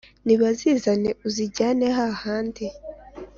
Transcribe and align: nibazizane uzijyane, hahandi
nibazizane 0.25 1.09
uzijyane, 1.27 1.85
hahandi 1.97 2.65